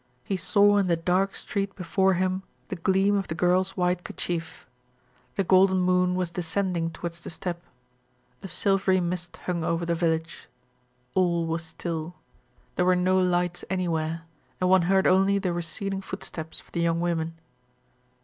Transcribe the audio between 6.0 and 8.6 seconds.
was descending towards the steppe. A